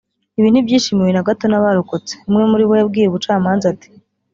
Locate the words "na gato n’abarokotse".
1.13-2.13